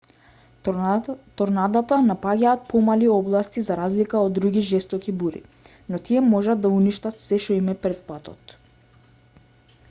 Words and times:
торнадата 1.41 1.99
напаѓаат 2.05 2.63
помали 2.71 3.09
области 3.17 3.63
за 3.67 3.77
разлика 3.81 4.23
од 4.29 4.33
други 4.39 4.65
жестоки 4.71 5.15
бури 5.25 5.43
но 5.93 6.01
тие 6.09 6.25
можат 6.31 6.65
да 6.65 6.73
уништат 6.79 7.21
се` 7.27 7.41
што 7.47 7.61
им 7.61 7.71
е 7.77 7.79
пред 7.85 8.03
патот 8.11 8.59